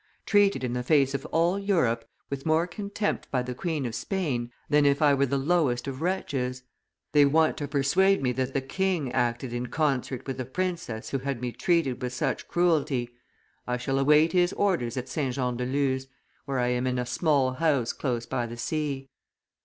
Treated 0.25 0.63
in 0.63 0.73
the 0.73 0.81
face 0.81 1.13
of 1.13 1.27
all 1.27 1.59
Europe, 1.59 2.09
with 2.31 2.43
more 2.43 2.65
contempt 2.65 3.27
by 3.29 3.43
the 3.43 3.53
Queen 3.53 3.85
of 3.85 3.93
Spain 3.93 4.51
than 4.67 4.83
if 4.83 4.99
I 4.99 5.13
were 5.13 5.27
the 5.27 5.37
lowest 5.37 5.87
of 5.87 6.01
wretches? 6.01 6.63
They 7.11 7.23
want 7.23 7.55
to 7.57 7.67
persuade 7.67 8.19
me 8.19 8.31
that 8.31 8.55
the 8.55 8.61
king 8.63 9.11
acted 9.11 9.53
in 9.53 9.67
concert 9.67 10.25
with 10.25 10.39
a 10.41 10.45
princess 10.45 11.09
who 11.11 11.19
had 11.19 11.39
me 11.39 11.51
treated 11.51 12.01
with 12.01 12.13
such 12.13 12.47
cruelty. 12.47 13.11
I 13.67 13.77
shall 13.77 13.99
await 13.99 14.31
his 14.31 14.53
orders 14.53 14.97
at 14.97 15.07
St. 15.07 15.35
Jean 15.35 15.55
de 15.55 15.67
Luz, 15.67 16.07
where 16.45 16.57
I 16.57 16.69
am 16.69 16.87
in 16.87 16.97
a 16.97 17.05
small 17.05 17.51
house 17.53 17.93
close 17.93 18.25
by 18.25 18.47
the 18.47 18.57
sea. 18.57 19.11